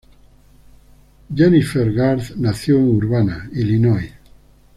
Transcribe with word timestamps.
Jennifer 1.31 1.91
Garth 1.93 2.31
nació 2.35 2.79
en 2.79 2.89
Urbana, 2.89 3.47
Illinois. 3.53 4.11